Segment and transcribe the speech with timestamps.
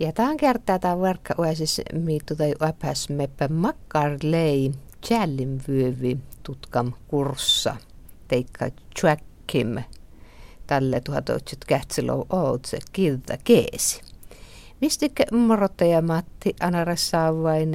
[0.00, 4.72] Ja tämän kertaa tämä verkka siis miittu tai äpäs meppä makkar lei
[5.10, 7.76] jällin vyövi tutkam kurssa
[8.28, 8.68] teikka
[9.00, 9.82] tjäkkim
[10.66, 14.02] tälle tuhatotsit kähtsilou ootse kilta keesi.
[14.80, 17.70] Mistikö morottaja Matti Anarassaavain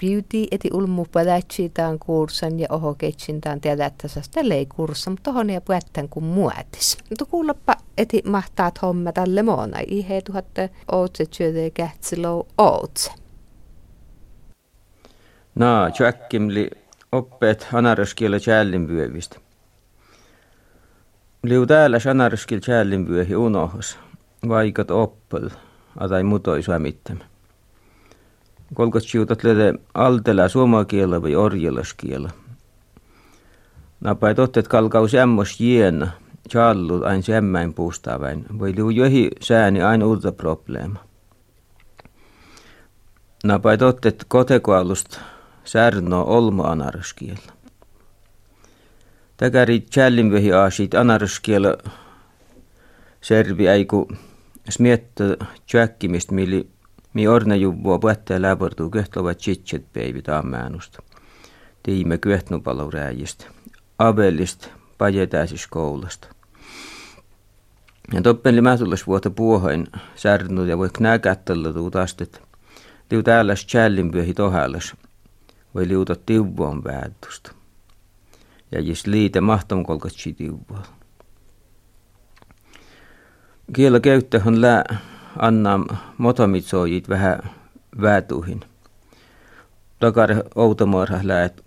[0.00, 4.20] beauty eti ulmu padachitaan kurssan ja oho ketsintaan tiedä, että sä
[4.54, 6.98] ei kurssa, mutta tohon ja puettän kuin muotis.
[7.10, 9.78] Mutta kuuloppa eti mahtaat homma tälle moona.
[9.86, 13.12] Ihe tuhatte ootse työtä kähtsilou ootse.
[15.54, 16.70] Naa, tjäkkimli
[17.12, 19.40] oppeet anaraskielä jällin vyövistä.
[21.42, 23.98] Liu täällä anaraskil jällin vyöhi unohos,
[24.48, 25.50] vaikat oppel,
[26.00, 27.24] atai mutoi suomittamme.
[28.76, 32.30] Kolkas siutat lede altela suomakielä vai orjelaskielä.
[34.00, 36.08] Napai tottet kalkaus jämmos jiena,
[36.50, 40.98] challut ain semmäin puustavain, voi liu johi sääni ain uutta probleema.
[43.44, 45.20] Napai tottet kotekoalusta
[45.64, 47.52] särno olma anaraskielä.
[49.36, 51.76] Täkäri tjällinvehi aasit anaraskielä
[53.20, 54.08] servi äiku
[54.68, 55.24] smiettä
[55.66, 56.75] tjäkkimistä, mili
[57.16, 61.02] Mi orna juvua puhuttaa läportuu köhtlova chitchet päivi taamäänusta.
[61.82, 63.46] Tiime köhtnupalo rääjistä.
[63.98, 66.28] Abellista pajetäisis koulusta.
[68.12, 72.42] Ja toppeli mätullis vuotta puohoin särnut ja voi knäkättällä tuutastet.
[73.10, 74.94] Liu täällä challin pyöhi tohälläs.
[75.74, 77.52] Voi liuta tiuvuon väätusta.
[78.72, 80.82] Ja jis liite mahtomkolkatsi tiuvua.
[83.72, 85.80] Kiela käyttähän lää anna
[86.18, 87.50] motomitsoijit vähän
[88.00, 88.60] väätuhin.
[90.00, 91.64] Takar outomorha läät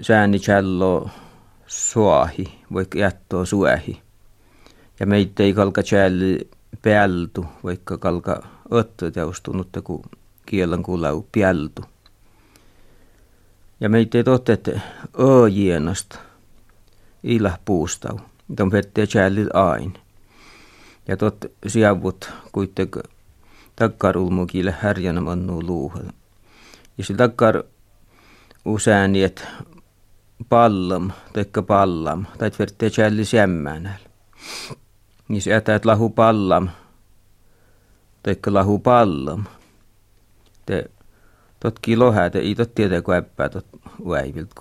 [0.00, 1.10] sääni challo
[1.66, 4.00] suahi, vaikka jättoo suähi.
[5.00, 6.48] Ja meitä ei kalka challi
[6.82, 10.02] peltu, vaikka kalka otto teostunutta, kun
[10.46, 11.84] kielan kuulau peltu.
[13.80, 14.80] Ja meitä ei totte, että
[15.20, 16.18] ööjienasta
[17.22, 18.18] ilah puustau.
[18.56, 19.99] Tämä on challit aina.
[21.10, 23.02] Ja tot siavut kuitenkin
[23.76, 26.04] takkarulmukille härjänä mannu luuhel.
[26.98, 27.62] Ja sillä takkar
[28.64, 29.48] usein, että
[30.48, 33.98] pallam, taikka pallam, tai vertte challi sämmänäl.
[35.28, 36.68] Niin se jätät lahu pallam,
[38.22, 39.44] taikka lahu pallam.
[40.66, 40.90] Te
[41.60, 43.66] tot kilohä, te ei tot tietää, kun äppää tot
[44.08, 44.54] väiviltä,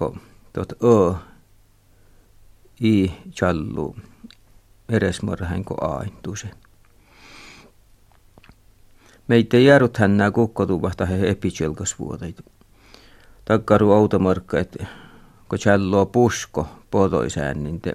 [0.53, 1.13] tot ö,
[2.81, 3.95] i challu
[4.89, 6.49] eresmorhain ko aintuse.
[9.27, 12.43] Meitä järut hännää kukkotuvahta he epichelkas vuoteita.
[13.45, 14.85] Takkaru automarkka, että
[15.49, 17.93] kun challoa pusko potoisään, niin te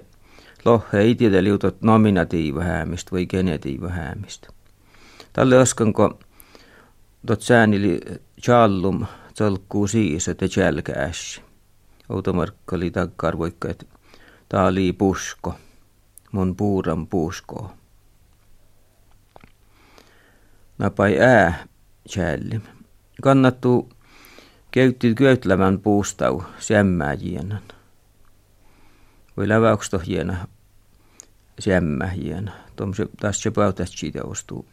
[0.65, 4.47] lohe ei tiedä liutot nominatiiva häämistä vai genetiiva häämistä.
[5.33, 6.19] Tälle oskanko
[7.25, 7.99] tot säänili
[8.41, 9.05] challum
[9.37, 11.41] tolkkuu siis, että chalkääsi.
[12.09, 13.85] Automarkka oli takkar vaikka, että
[14.49, 15.55] tää oli pusko
[16.35, 17.71] mun puuran puuskoo.
[20.77, 21.67] Napai ää
[22.17, 22.61] jälli.
[23.21, 23.89] Kannattuu
[24.71, 27.61] käytti köytlävän puustau sämmää jienan.
[29.37, 30.47] Voi läväykstä hiena
[31.59, 32.51] sämmä hiena.
[32.75, 34.65] Tuomse taas se päytät siitä ostuu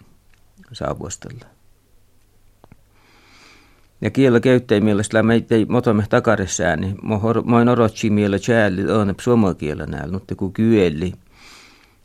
[0.73, 1.47] saavustella.
[4.01, 6.99] Ja kiellä käyttäjä mielestä meitä ei motomme takaressään, niin
[7.45, 11.13] moin orotsi miele chääli on suomen kielä näillä, mutta kun kyeli–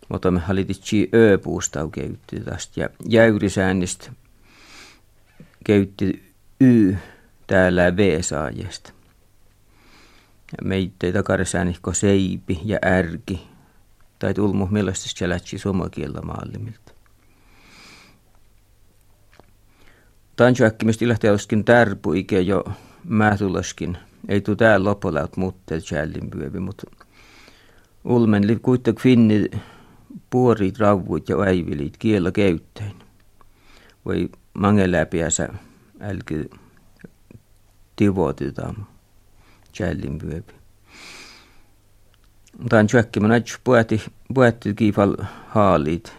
[0.09, 4.11] mutta me halititsi ööpuustau käytti tästä ja jäyrisäännistä
[5.65, 6.95] käytti y
[7.47, 8.91] täällä V-saajasta.
[10.63, 13.47] Meitä takarisäännihko seipi ja ärki
[14.19, 16.91] tai tulmu mielestäni se lähtsi suomakieltä maallimilta.
[20.35, 22.63] Tansuäkkimistä ilahti olisikin tärpu ikä jo
[23.03, 23.97] määtulaskin.
[24.29, 26.91] Ei tuu täällä loppulaut muutteet jällin pyövi, mutta
[28.03, 29.49] ulmen li kuitenkin finni
[30.29, 32.93] puorit, ravut ja äivilit kiellä käyttäen.
[34.05, 35.49] Voi mangeläpiänsä
[36.01, 36.49] älky
[37.95, 38.87] tivotetaan
[39.79, 40.53] jällin pyöpi.
[42.69, 44.01] Tämän tjökkimän ätsy puetti,
[44.33, 45.15] puetti kiifal
[45.47, 46.13] haalit.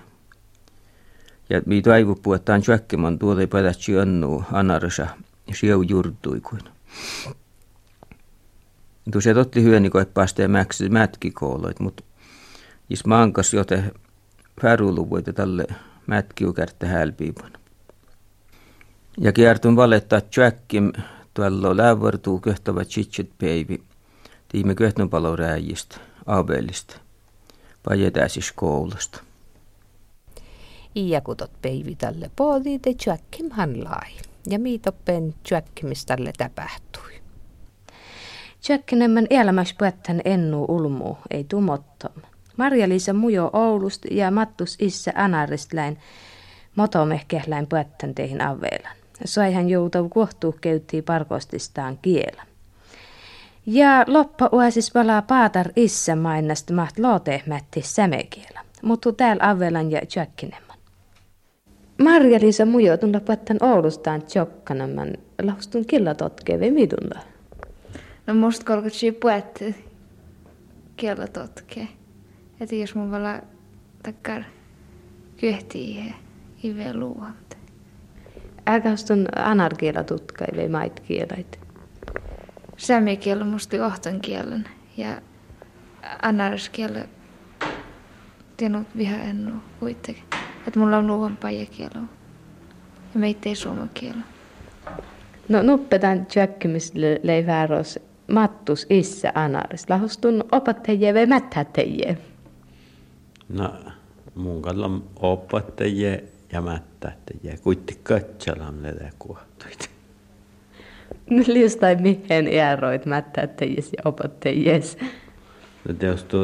[1.51, 5.07] Ja mi toivu puettaan tjökkimän tuote pätätsi annu anarsa
[6.43, 6.61] kuin.
[9.13, 10.49] Tuossa totti hyöni, kun et päästä
[10.89, 12.05] mätki kooloit, mutta
[12.91, 13.85] Is maankas jote
[14.63, 15.67] färuluvuita tälle
[16.07, 17.51] mätkiukärtä hälpiipun.
[19.21, 20.93] Ja kiertun valetta tjäkkim
[21.35, 23.83] tuolla lävärtuu köhtävä chitchet peivi.
[24.49, 25.97] Tiime köhtön palo rääjistä,
[26.27, 27.01] abelista.
[27.83, 29.23] Pajetäsis koulusta.
[30.97, 34.11] Iäkutot peivi tälle poodi te tjökkimhan lai.
[34.51, 37.13] Ja miitoppen tjökkimistalle tapahtui.
[38.61, 42.13] Tjökkinemmän elämäs puetten ennu ulmu, ei tumottom.
[42.59, 45.99] Marja-Liisa Mujo Oulust ja Mattus Isse Anaristläin
[46.77, 47.67] motomehkehläin
[48.15, 48.97] teihin avelan.
[49.25, 52.43] Soihan joutuu kohtuu keyttiin parkostistaan kielä.
[53.67, 60.79] Ja loppa uasis valaa paatar isse mainast maht lootehmätti sämekielä, mutta täällä avelan ja tjökkinemman.
[61.99, 65.13] Marja-Liisa Mujo tunna puetten Oulustaan tjokkanemman
[65.43, 67.21] lahustun killatotkevi midunda.
[68.27, 69.75] No musta kolkutsi puetti
[70.97, 71.89] killatotke.
[72.61, 73.41] Että jos mun vala
[74.03, 74.43] takkar
[75.41, 76.15] kyhtii
[76.65, 77.57] ive luuhamta.
[78.69, 81.61] Äkästön anarkiela tutkaille mait kielait.
[82.77, 85.21] Sämi kielä musta ohton kielen ja
[86.23, 87.05] anarskielä
[88.57, 90.25] tienut viha ennu kuitenkin.
[90.67, 92.01] Että mulla on luuhan pajakielä
[93.15, 94.21] ja meitä ei suomen kielä.
[95.49, 97.99] No nuppetan tjökkimisle leivääros
[98.33, 99.91] mattus isse anaris.
[99.91, 102.17] Lahustun opattajia vai mättätäjiä?
[103.49, 103.75] No,
[104.35, 106.19] mun kallam opattajia
[106.53, 107.57] ja mättätäjiä.
[107.63, 109.91] Kuitti katsalam näitä kuohtuit.
[111.31, 114.99] No liustai mihin eroit mättätäjies ja opattajies?
[115.89, 116.37] No tietysti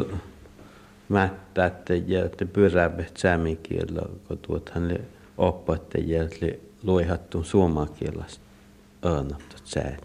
[1.09, 5.01] mättätäjiä, että pyrävät säämikielä, kun tuothan le
[5.37, 8.41] opattajia, le luihattun suomakielasta
[9.05, 9.97] öönattu sääni.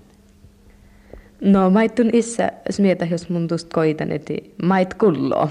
[1.41, 5.49] No maittun isse smietä, jos mun tuosta koitan, että mait kulloo.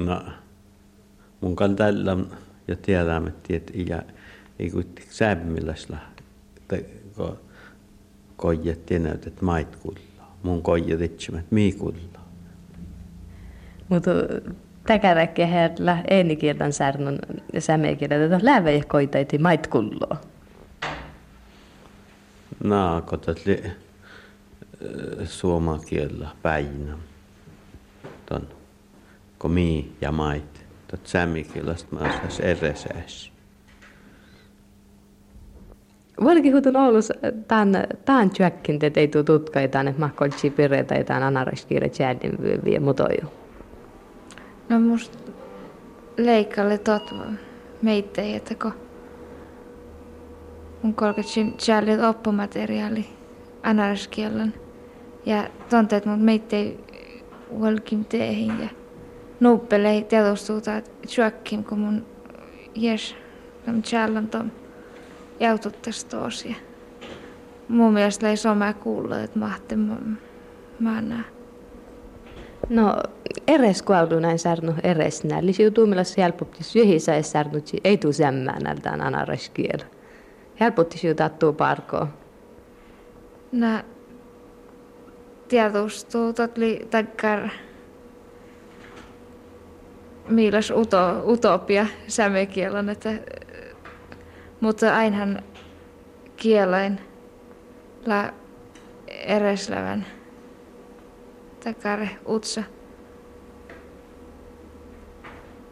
[0.00, 0.22] No,
[1.40, 2.16] mun kan tällä
[2.68, 4.02] ja tiedämme, että iä
[4.58, 5.96] ei kuitenkin sämmilläsla,
[7.16, 7.38] kun
[8.36, 10.36] koijat tiennyt, että mait kullaa.
[10.42, 12.28] Mun koijat etsivät mii kullaa.
[13.88, 14.10] Mutta
[14.86, 17.18] täkäräkkiä herrllä äänikirjan särnun
[17.58, 20.16] sämekirjan, että lävä ja koitaiti mait kulloo.
[22.64, 23.70] No, kun tätä
[25.24, 26.98] suomakielä päinä.
[28.26, 28.48] Ton,
[29.40, 30.66] kun mii ja mait.
[30.90, 33.32] Tot sämmikielasta mä osas eresääs.
[36.24, 37.12] Varsinkin hutun Oulus
[37.48, 42.32] tämän, tämän tjökkin, että ei tule tutkaitaan, että mä koltsi pireitä ja tämän anaraskiire tjäädin
[42.64, 43.32] vie mutoju.
[44.68, 45.18] No musta
[46.16, 47.14] leikkalle tot
[47.82, 48.72] meitä, että kun
[50.82, 53.06] mun kolkatsin tjäälit oppomateriaali
[53.62, 54.54] anaraskielen
[55.26, 56.78] ja tonteet mut meitä ei
[58.08, 58.79] teihin ja
[59.40, 60.70] nuuppelei tietostuuta
[61.14, 62.06] tjökkin, kun mun
[62.74, 63.14] jes
[63.66, 64.50] tam tjäällä tom
[65.40, 66.60] jaututtas tosiaan.
[67.68, 71.24] Mun mielestä ei some kuulla, että mahti mä näen.
[72.68, 72.96] No,
[73.46, 75.46] eres kuaudu näin särnu eres näin.
[75.46, 79.78] Lisi tuumilassa helpotti syhissä ei särnu, ei tuu sämmää näiltään anaraskiel.
[80.60, 82.06] Helpotti syy tattuu parkoa.
[83.52, 83.84] Nä
[85.48, 87.48] tiedostuu totli takkar
[90.30, 93.10] miilas uto, utopia sämekielon, että
[94.60, 95.42] mutta ainahan
[96.36, 97.00] kielain
[98.06, 98.32] la
[99.08, 100.06] ereslävän
[101.64, 102.62] takare utsa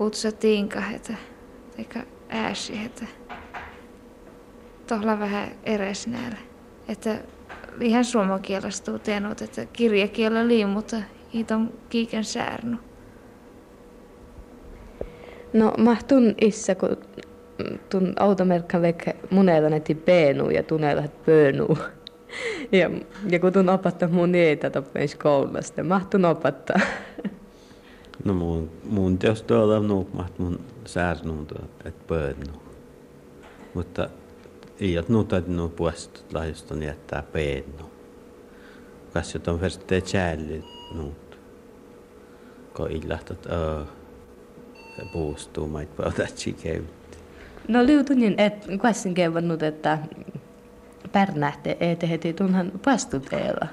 [0.00, 1.14] utsa tiinka hetä
[1.78, 3.06] eikä ääsi hetä
[4.86, 6.38] tohla vähän eresnäällä
[6.88, 7.18] että
[7.80, 10.96] ihan suomakielasta tiennyt, että kirjakielä lii, mutta
[11.88, 12.76] kiiken säärnu.
[15.52, 16.96] No mahtun issa, kun
[17.90, 21.78] tun automerkka vekkä munella netti peenu ja tunnella pöönuu.
[22.72, 22.90] Ja,
[23.30, 26.80] ja kun tun opattaa mun niitä toppein koulusta, mahtun opattaa.
[28.24, 32.62] No mun, mun tietysti olla nuukmaht mun säärnuunta, että pöönuu.
[33.74, 34.08] Mutta
[34.80, 37.90] ei ole nuuta nu puestot lahjuston jättää peenu.
[39.14, 40.64] Kas jotain verste tjälli
[40.94, 41.38] nuut.
[42.72, 43.82] Ko illahtat öö
[45.12, 47.18] puustuu mait pautatsi käytti.
[47.68, 49.98] No liutunin, et kuessin kevannut, että
[51.12, 53.68] pärnähte ei teheti tunhan puestuteella.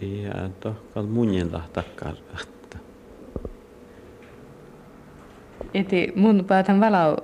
[0.00, 2.16] Ja tohkal munjen lahtakkaan
[5.74, 7.16] Iti mun päätän valau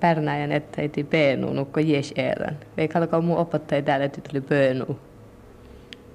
[0.00, 2.58] pärnäjän, että iti peenu nukko jes eerän.
[2.76, 4.98] Eikä alkaa mun opettaja täällä, että tuli peenu.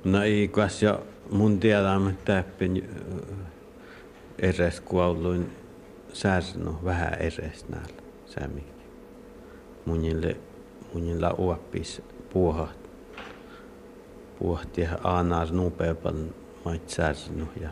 [0.03, 2.89] No ei, kas jo mun tiedämme täppin
[4.39, 5.57] eres kuolluin
[6.13, 8.63] särnu vähän eres näillä sämi.
[9.85, 10.37] Munille,
[10.93, 12.01] munilla uoppis
[12.33, 12.89] puohat.
[14.39, 16.35] Puohti aanar nupeapan
[16.65, 17.69] mait särnu ja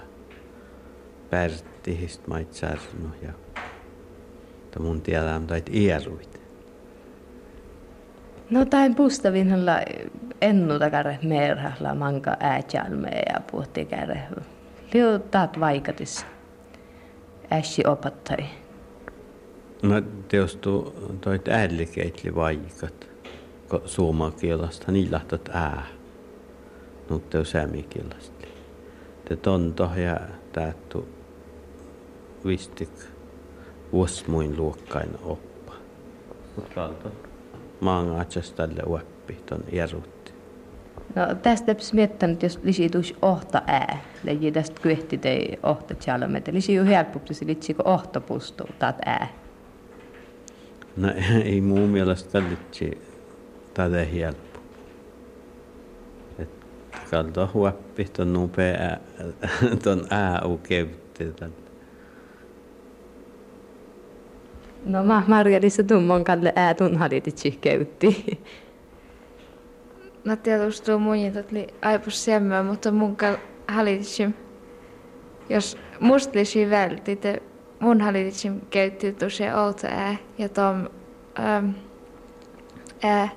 [1.30, 3.34] pärttihist mait särnu ja
[4.72, 6.42] Mutta mun tiedän tait ieruit.
[8.50, 9.72] No tain pustavinhalla
[10.42, 14.24] ennu takare merhalla manka ääjalme ja puhutti käre.
[14.94, 16.26] Liutaat vaikatis.
[17.52, 18.46] Ässi opattai.
[19.82, 23.10] No teostu toit äälikeitli vaikat.
[23.86, 25.86] Suomakielasta niin lahtat ää.
[27.10, 28.48] Nutte on säämikielasta.
[29.26, 30.20] Te tonto ja
[30.54, 31.00] täältä
[32.46, 32.90] vistik
[33.92, 35.74] vuosmuin luokkain oppa.
[36.56, 37.12] Mutta kalto
[37.80, 40.21] maangatsas tälle uoppi ton järrutti.
[41.16, 46.74] No tästä miettänyt, jos lisi tuus ohta ää, leji tästä kyhti tei ohta tjalmet, lisi
[46.74, 49.28] ju helpopsi se litsi kun ohta pustuu taat ää.
[50.98, 51.08] No
[51.46, 53.02] ei muu mielestä litsi
[53.74, 54.60] tätä helppo.
[56.40, 56.50] Et
[57.12, 58.98] kalto huoppi ton nupea
[59.84, 61.62] ton ää u kevtti tälle.
[64.86, 68.26] No mä Marja-Liisa tummon kalle äätun halitit käytti.
[68.28, 68.38] No
[70.44, 71.16] tietysti tuo mun
[71.52, 73.18] oli aipus semmä, mutta mun
[73.68, 74.36] halitit
[75.50, 77.42] jos mustlisi välti, te
[77.80, 80.88] mun halitit käytti tosi outo ää ja tom
[81.40, 81.70] ähm,
[83.04, 83.30] ää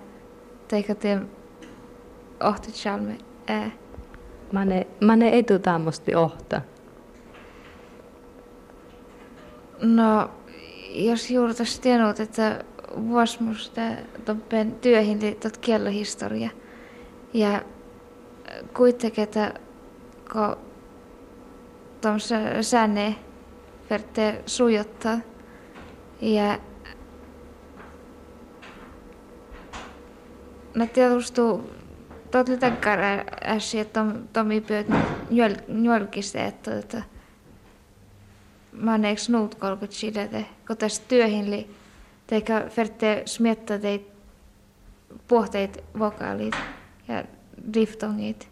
[0.68, 1.30] teikö tien
[2.40, 3.70] ohtit salme ää.
[4.52, 6.60] Mane, mane ei tuu tämmösti ohta.
[9.82, 10.30] No,
[10.94, 12.64] jos juuri tuossa tiennyt, että
[13.08, 13.80] vuosimusta
[14.24, 16.50] toppen työhin liittyvät kiellohistoria.
[17.34, 17.62] Ja
[18.76, 19.54] kuitenkin, että
[20.32, 20.56] kun
[22.00, 23.14] tuommoista sänne
[23.90, 25.18] verte sujottaa
[26.20, 26.58] ja
[30.74, 31.40] No tietysti
[32.30, 33.00] tuot takkar
[33.44, 34.86] äsi, että Tomi pyyt
[35.68, 37.02] njölkistä, että
[38.72, 41.70] man eikö nuut kolkut sidete, kun tässä työhin li,
[42.26, 44.08] teikä ferte smietta teit
[45.28, 46.54] puhteit vokaalit
[47.08, 47.24] ja
[47.74, 48.48] diftongit.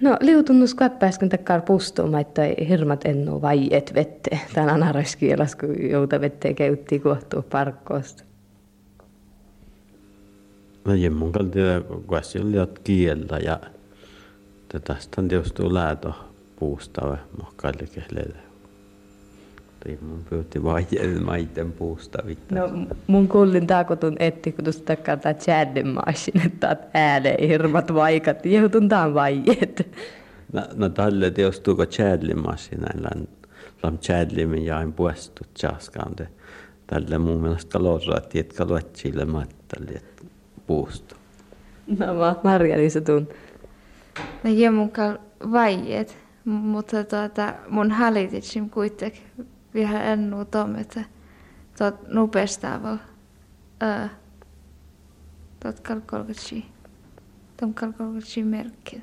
[0.00, 4.40] No liutunnus käppäisken takkar pustuumaita hirmat ennu vaiet vette.
[4.54, 8.24] Tän anaraskielas, kun jouta vetteen käytti kohtuu parkkoosta.
[10.84, 11.58] No jemmun kalti
[12.06, 13.60] kuasi oli kieltä ja
[14.84, 16.12] tästä on tietysti läätö
[16.58, 18.53] puustava mohkaille kehleille
[19.86, 22.54] ei mun pyytti vaihteen maiden puusta vittu.
[22.54, 22.68] No
[23.06, 29.14] mun kuulin taakotun etti, kun tuosta takaa tää chatdemaasin, että ääle hirmat vaikat, joutun taan
[29.14, 29.96] vaijet.
[30.52, 33.28] No, no tälle teostuuko chatdemaasin näin län,
[33.82, 36.28] lam chatlimin jain puestu tjaskaan te.
[36.86, 40.22] Tälle mun mielestä kalorraat, että luetsille mattali, että
[40.66, 41.14] puustu.
[41.98, 43.28] No mä Marja-Liisa tun.
[44.44, 44.90] No joo mun
[45.52, 49.22] vaijet, mutta tuota, mun halititsin kuitenkin
[49.74, 51.04] vielä ennu tom, että
[51.78, 52.98] tuot nupestaava
[53.80, 54.08] ää,
[55.62, 56.64] tuot kalkolgatsi,
[57.60, 59.02] tom kalkolgatsi merkki.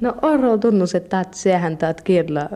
[0.00, 2.48] No oro tunnus, että taat sehän taat kirla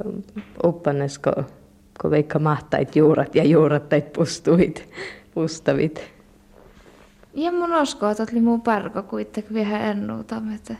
[0.63, 4.89] oppanes, kun, veikka mahtait juurat ja juurattait pustuit,
[5.35, 6.17] pustavit.
[7.35, 10.77] Ja mun uskoo, että oli mun parko kuitenkin vielä ennu tom, että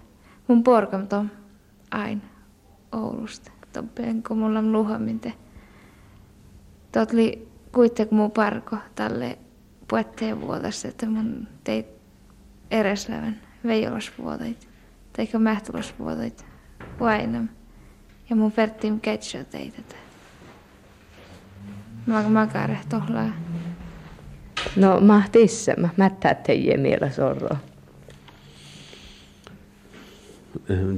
[0.49, 1.29] mun porkam tom
[1.91, 2.21] aina
[2.93, 5.33] Oulusta toppen, kun mulla on luhaminte.
[6.93, 9.39] Tot oli kuitenkin mun parko tälle
[9.89, 11.87] puetteen vuodessa, että mun teit
[12.71, 14.69] ereslävän veijolasvuotait,
[15.13, 16.47] teikö mähtulasvuotait,
[17.01, 17.49] vainam.
[18.31, 19.83] Ja mun perttiin ketsä teitä.
[22.07, 23.31] Mä makare tohlaa.
[24.77, 27.57] No mahtissa, mä mättää teijä miellä sorroa.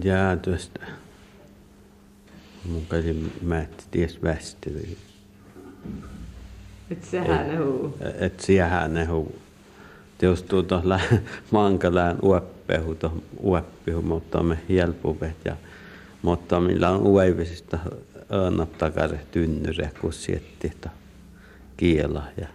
[0.05, 0.37] Jää
[2.69, 4.99] tuosta mun käsi mätti ties västi.
[6.91, 7.95] Et sehän ne huu.
[8.21, 9.39] Et sehän ne huu.
[10.23, 10.83] Jos tuota
[11.51, 12.97] mankalään uoppehu,
[13.41, 15.57] uoppehu, mutta me helpuvet ja
[16.23, 17.79] mutta millä on uivisista
[18.31, 20.73] annap takare tynnyre, kun sietti
[21.77, 22.49] kiela ja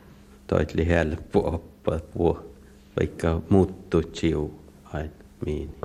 [0.48, 2.46] toitli helppo oppaa puo,
[3.00, 4.60] vaikka muuttuu chiu
[4.94, 5.10] aina
[5.46, 5.83] miini.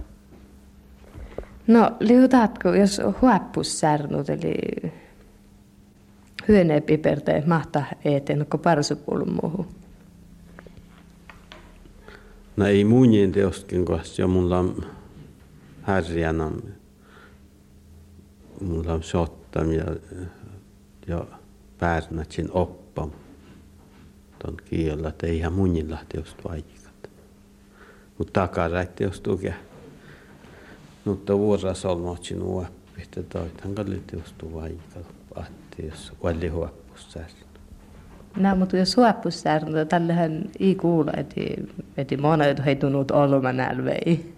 [1.69, 4.55] No liutaatko, jos huoppussärnut, eli
[6.49, 9.67] hyöne piperte mahta eteen, kun parsupulmuhu?
[12.57, 13.87] No ei muunien teostkin
[14.19, 14.87] jo mulla on
[15.83, 16.51] härjänä,
[18.61, 19.85] mulla on sottam ja,
[21.07, 21.25] ja
[21.79, 23.11] päärnätsin oppam
[24.39, 27.11] ton kielellä, että ei ihan muunilla teost vaikat.
[28.19, 29.68] Mutta takaräitti jos tukea.
[31.09, 35.01] Mutta vuoras olmohtsin uoppi, että toitan kallit justu vaikka,
[35.35, 37.21] ahti, jos valli huoppussa.
[38.37, 38.77] No, mutta
[39.89, 41.41] tällähän ei kuulu, että,
[41.97, 44.35] että monet heitunut olemaan nälvei.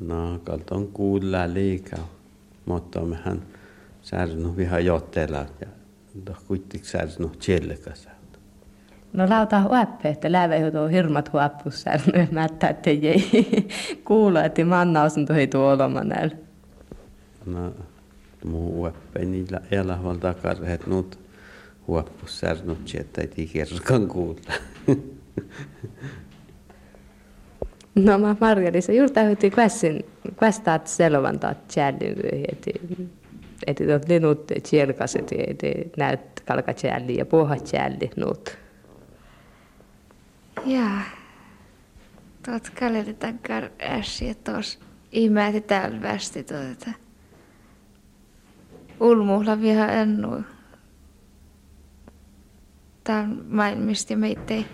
[0.00, 2.08] No, kalta on kuulla liikaa,
[2.66, 3.42] mutta mehän
[4.02, 5.66] särnu viha jottela ja
[6.48, 8.08] kuitenkin särnu tjellekas.
[9.16, 13.68] No lauta huoppe, että läävä joutuu hirmat huoppussärnö, mä että ei
[14.04, 16.36] kuulu, että mannausen heitu olemaan näillä.
[17.46, 17.72] No,
[18.44, 21.18] muu huoppe niillä elävän takar, että nyt
[21.86, 24.40] huoppussärnut, että ei kerran kuulla.
[27.94, 30.04] No mä Margarisa, juuri täytyy kvässin,
[30.36, 32.16] kvästaat selvan taat tjällin
[32.52, 32.70] että
[33.66, 38.58] että tuot linut tjelkas, että et näyt kalka tjälli ja puha tjälli nuut.
[40.64, 40.90] Ja,
[42.44, 44.78] tuot kaleli että tos
[45.12, 46.98] ihmeäti täällä västi tuota.
[49.00, 50.42] Ulmuhla vielä ennu.
[53.04, 54.66] Täällä maailmista meitä ei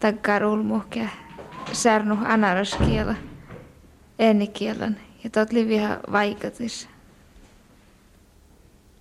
[0.00, 1.10] takkar ulmuhkää
[1.72, 3.14] särnu anaraskielä
[4.18, 6.88] äänikielen ja tot oli vielä vaikutus.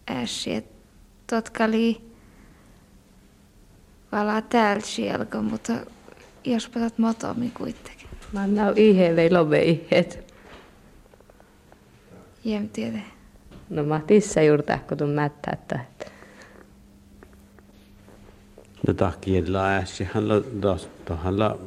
[0.10, 0.74] Äsi, että
[1.30, 2.13] totka oli
[4.14, 5.74] valaa täällä sieltä, mutta
[6.46, 8.10] jos patat motomi kuitenkin.
[8.34, 10.34] Mä näu ihe vei love ihet.
[12.44, 13.00] Jem tiedä.
[13.70, 15.80] No mä tissa juurta, kun tuon mättä, että
[18.88, 20.36] No takiella äsi, hän la,
[21.16, 21.60] hän la,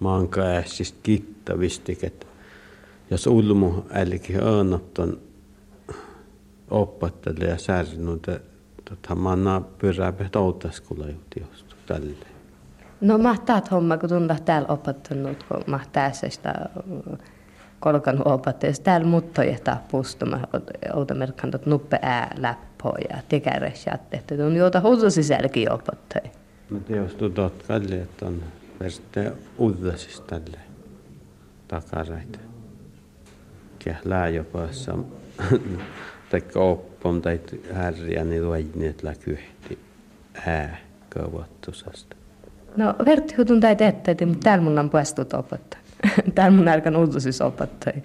[0.00, 2.26] maankäisistä kittävisti, että
[3.10, 5.20] jos ulmu älki öönotton
[6.70, 8.26] oppattele ja särsinut,
[8.92, 12.26] että manna pyräpä toutaskulla juhtiostu tälle.
[13.00, 16.68] No mahtaat homma, kun tuntaa täällä opettanut, kun mahtaa sitä
[17.80, 18.84] kolkan opettajasta.
[18.84, 19.58] Täällä muttoja
[19.90, 20.40] pustuma,
[20.94, 24.30] outa merkantot nuppe ää läppoa ja tekäres jätteet.
[24.46, 26.30] On jouta huutu sisälläkin opettaja.
[26.70, 28.42] No teostu totkalle, että on
[28.80, 30.58] Verte uddasis tälle
[31.68, 32.38] takareita.
[33.86, 34.98] Ja lääjopassa
[36.54, 37.40] oppom tai
[37.72, 39.78] härriä niin luajni, että läkyhti
[40.46, 40.76] ää
[41.08, 42.16] kauvattusasta.
[42.76, 45.82] No Vertti hutun tai teettäiti, mutta täällä mun on puestut opettaja.
[46.34, 48.00] täällä mun ärkän uutusis opettaja.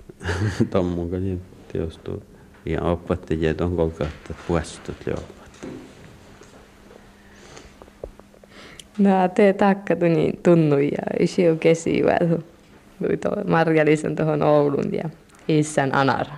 [0.70, 2.22] Tommun kanssa teostuu.
[2.66, 5.42] Ja opettajat on kolkatta puestut lioppa.
[8.98, 12.38] No te takkatu niin tunnu ja isi on kesivällä.
[13.46, 15.10] Marja-Liisan tuohon Oulun ja
[15.48, 16.36] Isän Anara.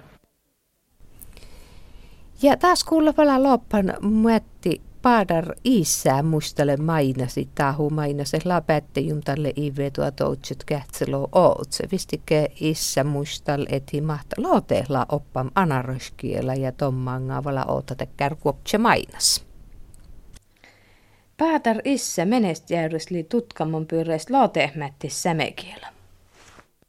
[2.42, 9.90] Ja taas kuulla pala loppan muetti paadar isää muistele mainasi tahu mainase läpättejum tälle ive
[9.90, 11.88] tuo toutset kähtselo ootse.
[11.92, 19.44] Vistike isä muistal eti mahta lootehla oppam anaraskiela ja tommangaa vala ootate kärkuoptse mainas.
[21.36, 25.86] Päätar isse menestjärjesli tutkamon pyöreistä lootehmätti sämekielä.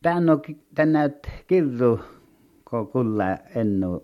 [0.02, 0.42] Tän on
[0.76, 2.00] tänäyt kirru,
[2.70, 3.24] kun kulla
[3.56, 4.04] ennu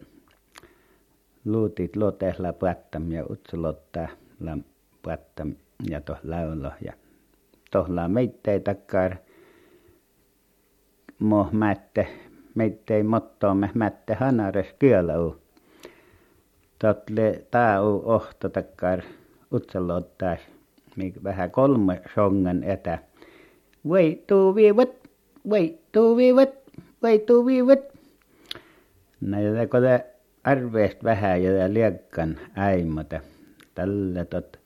[1.46, 4.08] luutit lotehla päättäm ja utsulottaa
[4.40, 4.58] la
[5.02, 5.56] päättäm
[5.90, 6.94] ja toh laulo ja
[7.72, 9.16] tohla meittei takkar
[11.20, 12.08] mo mätte
[12.56, 15.34] meittei me mätte hanares kielau.
[16.80, 19.02] Totle tau ohto takkar
[19.54, 20.38] utsalottaa
[21.24, 23.00] vähän kolme songan etä.
[23.88, 24.90] Voi tuu viivat,
[25.50, 26.50] voi tuu viivat,
[27.04, 27.80] voi tuu viivat.
[29.72, 30.11] Kun te
[30.44, 33.22] arveest vähän ja liekkan äimötä.
[33.76, 34.60] Tälle tot,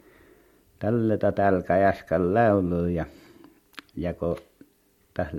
[0.80, 3.06] tälle tot alkaa äsken laulu ja,
[3.96, 4.38] ja kun
[5.14, 5.38] tässä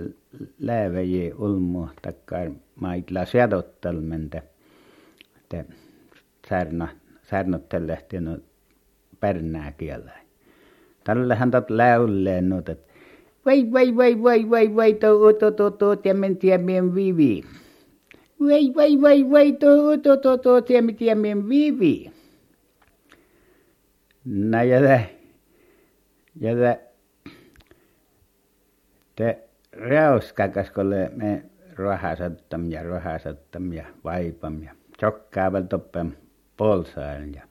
[0.59, 4.43] lääväji ulmu takkar maitla siedottelmente.
[5.49, 5.65] Te
[6.49, 6.87] särna,
[7.23, 8.37] särnottelehti no
[9.19, 10.11] pärnää kielä.
[11.03, 12.93] Tällähän tot läylleen nyt, että
[13.45, 17.43] vai vai vai vai vai vai to to to to tiemen tiemien vivi.
[18.39, 22.11] Vai vai vai vai to to to to tiemen tiemien vivi.
[24.65, 25.09] Ja te,
[26.39, 26.55] ja
[29.15, 29.37] te,
[30.73, 31.43] kun me
[31.77, 36.11] rahasottam ja rahasottam ja vaipam ja chokkaaval toppem
[36.57, 37.41] polsaan ja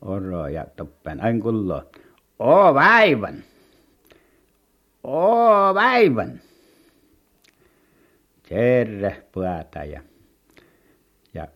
[0.00, 1.82] oro ja toppen aina kulloo.
[2.38, 3.44] Oo väivän.
[5.04, 6.40] Oo väivän
[8.50, 10.02] tervepäätä ja,
[11.34, 11.48] ja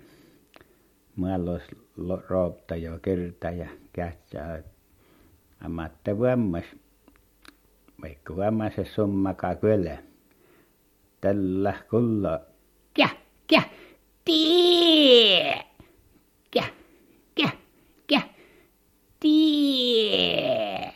[1.16, 4.62] maalaisroutta ja kyrtä ja kätsää.
[5.61, 6.18] Amatte
[8.02, 9.98] vaikka vammas se summaka kyllä.
[11.20, 12.40] Tällä kulla.
[12.94, 13.09] Kä,
[13.46, 13.62] kä,
[14.24, 15.64] tie.
[16.50, 16.64] Kä,
[17.35, 17.48] kä,
[18.07, 18.20] kä,
[19.20, 20.92] tie.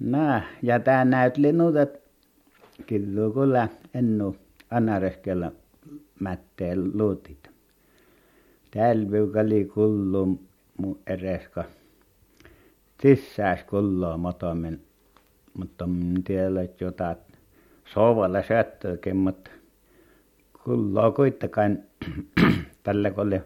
[0.00, 2.09] Nää, ja tää näyt linnutat
[2.86, 4.36] kyllä kyllä ennu
[4.70, 5.52] anareskella
[6.20, 7.50] mätteen luutit.
[8.70, 10.40] Täällä viukali kullu
[10.78, 11.64] mu ereska.
[12.98, 14.80] Tissääs kulloo motomin,
[15.54, 17.16] mutta en tiedä, että jotain
[17.94, 19.50] sovalla syöttöäkin, mutta
[20.64, 21.78] kulloo kuitenkaan
[22.82, 23.40] tällä kun oli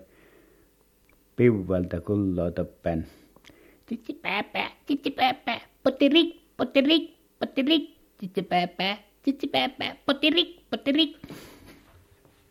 [1.36, 3.06] piuvalta kulloo toppen.
[3.86, 11.16] Tsitsipääpää, tsitsipääpää, potirik, potirik, potirik, tsitsipääpää, tsitsipääpää, potirik, potirik.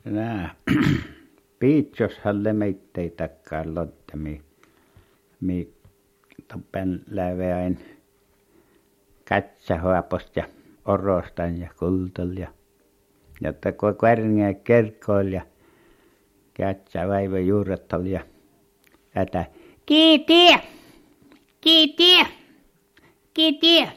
[0.03, 0.55] Nää.
[1.59, 4.41] Piitsoshan lemeittei takkaan lotte mi,
[5.41, 5.73] mi
[6.47, 7.79] toppen läveäin
[9.29, 10.45] katsahuaposta ja
[10.85, 12.47] orostan ja kultol ja
[13.41, 15.41] jotta kun kärnää kerkkoil ja
[16.53, 18.21] kätsä vaiva juurettol ja
[19.17, 19.45] ätä
[19.85, 20.59] Kiitie,
[21.61, 22.25] kiitie,
[23.33, 23.91] kiitie.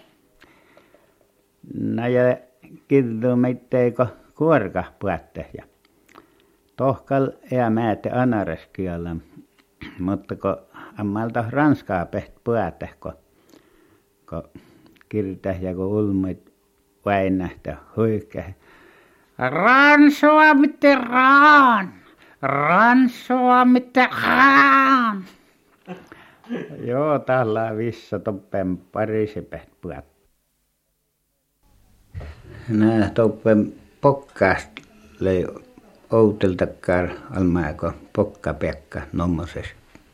[1.75, 2.46] No ja
[3.37, 5.65] meitteikö kuorka puatte ja
[6.77, 9.17] tohkal ja määte anareskialla,
[9.99, 10.57] mutta kun
[10.99, 13.13] ammalta ranskaa peht puate, kun,
[14.31, 14.43] kun
[15.09, 16.53] kirtä ja kun ulmuit
[17.05, 18.53] väinähtä huikkää.
[19.39, 21.93] Ransua mitte raan,
[22.43, 25.25] ransua mitte raan.
[26.85, 30.16] Joo, tällä vissa toppen parisi peht puat.
[32.69, 34.69] Nää toppen pokkaast
[35.21, 35.47] lei
[36.11, 39.67] outeltakkaan almaako pokkapekka nommoses.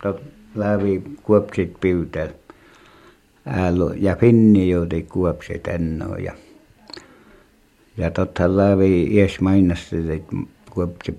[0.02, 0.22] Tot
[0.54, 2.28] lävi kuopsit piutel.
[3.46, 6.32] Äälu ja finni joutui kuopsit ennoo ja
[7.96, 10.36] ja totta lävi ies mainasti, että
[10.70, 11.16] kuopsi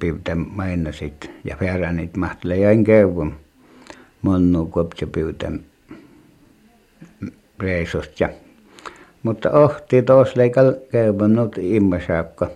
[0.56, 3.36] mainasit ja fääränit mahtele jäin keuvun
[4.22, 5.58] monnu kuopsi piutel
[7.60, 8.30] reissusta ja
[9.24, 10.74] mutta ohti tos leikal
[11.28, 12.50] not immasaakka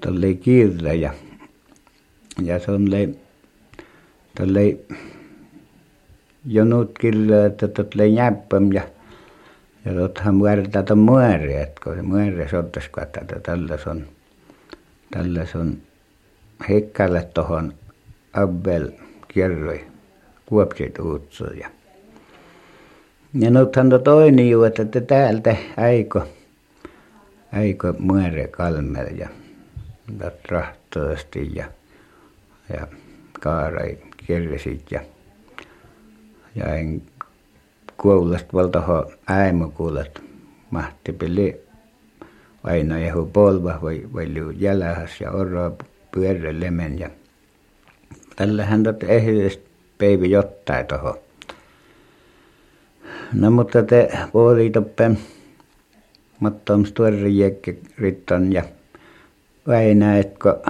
[0.00, 1.12] tolle kiirre ja
[2.42, 3.18] ja se on lei
[4.36, 4.76] tolle
[6.46, 8.82] jonut kirre että totle jäppöm ja
[9.84, 14.06] ja tottahan muärtata muäri et kun se muäri sottas tätä tällä on
[15.10, 15.76] tällä on
[16.68, 17.74] Hikkalle tohon
[18.32, 18.90] Abbel
[19.28, 19.84] kierroi
[20.46, 21.44] kuopsit uutso
[23.34, 26.20] ja ja nythän to toinen ju että täältä äikö
[27.52, 29.28] äikö muäri Kalmel ja
[30.48, 31.64] rahtoasti ja
[32.68, 32.86] ja
[33.40, 35.00] Kaarai kirjasit ja
[36.54, 37.02] ja en
[37.96, 40.22] kuullest valtaho äimukuulet
[40.70, 41.60] mahti pili
[42.64, 45.76] aina jehu polva vai vai liu jälähäs ja oro
[46.10, 47.10] pyörre lemen ja
[48.36, 49.60] tällähän tot ehdest
[49.98, 51.27] peivi jotain toho
[53.32, 55.18] no mutta te puoli toppen
[56.40, 58.62] mattom stuerri jekke ritton ja
[59.66, 60.62] Väinäetkö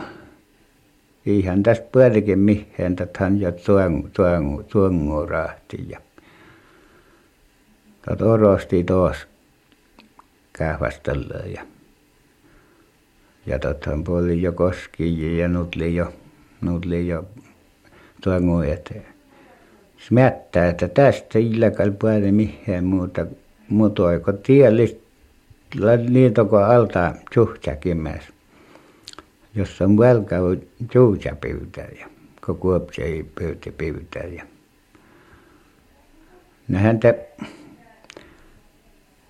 [1.26, 6.00] ihan tästä pyörikin miheen täthän tuongu tuongu tuongu rahti ja
[8.08, 9.16] tot orosti tuos
[10.52, 11.62] kähvästellä ja
[13.46, 16.12] ja tottahan puoli jo koski ja nutli jo
[16.60, 17.24] nutli jo
[18.24, 19.17] tuongu eteen
[20.06, 23.26] smättää että tästä illäkäl päälle miheen muuta
[23.68, 25.08] mutoiko tiellistä
[26.06, 28.22] liitoko alta suhtsäkimäs
[29.54, 32.06] jossa on velkäy juuja pyytää ja
[32.46, 34.44] kun kuopsi ei pyytä pyytää ja
[36.68, 37.14] no häntä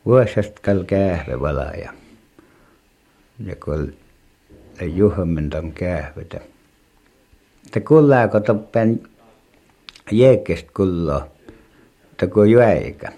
[0.07, 1.93] vuosesta kal kähve vala ja
[3.65, 3.95] kun
[4.83, 6.41] juhmentam kähvetä
[7.67, 9.01] että kullaako toppen
[10.11, 11.27] jeekkestä kullaa
[12.33, 13.13] kun jäikä.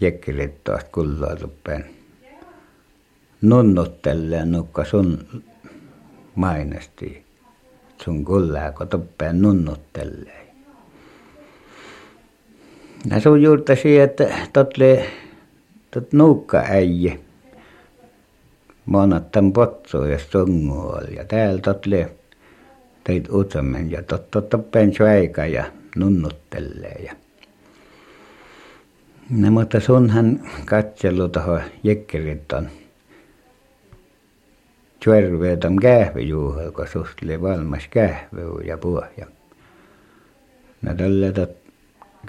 [0.00, 1.84] Jekkirittoast kullaa toppen
[3.42, 5.42] nunnuttelee nukka sun
[6.34, 7.24] mainesti.
[8.04, 10.46] Sun kullaako toppen nunnuttelee
[13.10, 15.06] ja sun juurtasi että totle
[15.90, 17.18] tot nuukka äijä
[18.86, 21.16] monattan potsoa jos sungu oli.
[21.16, 22.10] Ja täällä totle
[23.06, 25.64] teit uutsammen ja tot tot toppen sväika ja
[25.96, 27.12] nunnuttelee ja
[29.30, 32.68] no mutta sunhan katselu toho jekkiritton
[35.06, 39.26] Tjärveetam kähvejuuhel, kun susta oli valmis kähveu ja pohja.
[40.82, 41.46] No tällä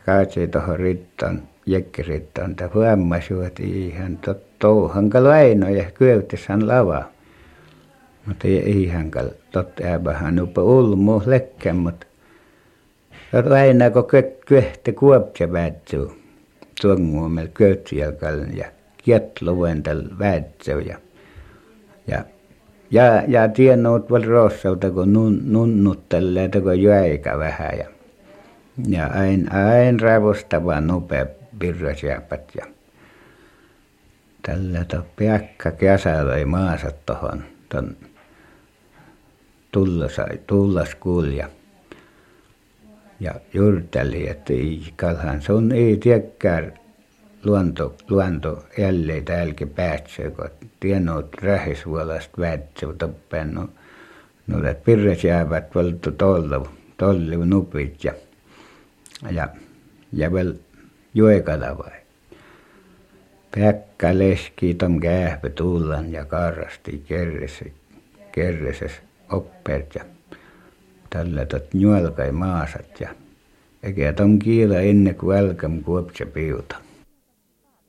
[0.05, 2.69] kaatsi tuohon rittaan, jekkirittaan, että
[3.59, 7.03] ihan tot touhankal Väino ja kyöttishän lava.
[8.27, 8.91] Mutta ei
[9.51, 12.07] tot ääpähän upa ulmu lekkän, mutta
[13.31, 14.05] tot Väinä kun
[14.45, 16.09] kyöhti kuopse päättyy.
[16.81, 18.65] tuonguomel köytsijalkallen ja
[18.97, 20.19] kietluvuen tällä
[20.85, 20.97] ja,
[22.07, 22.23] ja
[22.91, 27.85] ja, ja tiennyt val rossauta, kun nun, nunnut tälleen, kun jäikä vähän ja,
[28.87, 31.25] ja ain, ain ravostava nopea
[31.59, 32.65] pirrasjääpät ja
[34.41, 36.91] tällä to peakka kesällä ei maasa
[39.71, 41.49] tohon ton tullasai, tullaskulja
[43.19, 44.53] ja jurteli, että
[44.95, 46.79] kalhan sun ei tiedäkään
[47.43, 50.49] luonto, luonto jälleen täälläkin päätsee, kun
[50.79, 53.69] tiennyt rähisvuolasta väetsee, toppeen no,
[54.47, 58.13] no pirres jäävät valtu tollu, tollu nupit ja,
[59.31, 59.49] ja,
[60.13, 60.53] ja vielä
[61.13, 61.97] juekala vai.
[63.55, 67.65] Pekka leski tom kähpä tullan ja karrasti kerressä,
[68.31, 70.05] kerreses oppeet ja
[71.09, 73.09] tällä tot juolkai maasat ja
[73.83, 76.86] eikä tom kiila ennen kuin älkäm kuopse piuta.